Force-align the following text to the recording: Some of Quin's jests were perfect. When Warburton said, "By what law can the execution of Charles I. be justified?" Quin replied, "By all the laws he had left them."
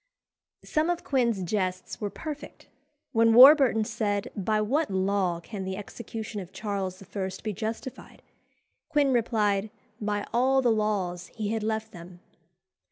Some 0.65 0.89
of 0.89 1.03
Quin's 1.03 1.43
jests 1.43 2.01
were 2.01 2.09
perfect. 2.09 2.65
When 3.11 3.35
Warburton 3.35 3.83
said, 3.83 4.31
"By 4.35 4.59
what 4.59 4.89
law 4.89 5.39
can 5.39 5.63
the 5.63 5.77
execution 5.77 6.41
of 6.41 6.51
Charles 6.51 7.03
I. 7.03 7.29
be 7.43 7.53
justified?" 7.53 8.23
Quin 8.89 9.13
replied, 9.13 9.69
"By 9.99 10.25
all 10.33 10.63
the 10.63 10.71
laws 10.71 11.27
he 11.35 11.49
had 11.49 11.61
left 11.61 11.91
them." 11.91 12.19